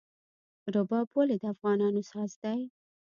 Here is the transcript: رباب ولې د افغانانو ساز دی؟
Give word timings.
رباب 0.73 1.07
ولې 1.15 1.35
د 1.41 1.45
افغانانو 1.53 2.01
ساز 2.11 2.31
دی؟ 2.43 2.59